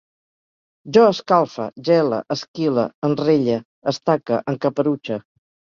Jo 0.97 1.03
escalfe, 1.09 1.67
gele, 1.91 2.23
esquile, 2.37 2.89
enrelle, 3.11 3.63
estaque, 3.95 4.45
encaperutxe 4.57 5.25